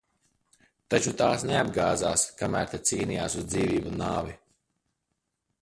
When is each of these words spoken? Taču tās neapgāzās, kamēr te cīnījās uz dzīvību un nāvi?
Taču 0.93 1.13
tās 1.19 1.43
neapgāzās, 1.49 2.25
kamēr 2.41 2.73
te 2.73 2.81
cīnījās 2.91 3.39
uz 3.43 3.47
dzīvību 3.55 3.93
un 3.95 4.03
nāvi? 4.07 4.39